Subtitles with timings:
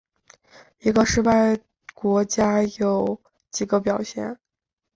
[0.79, 1.59] 一个失败
[1.93, 4.39] 国家有几个表现。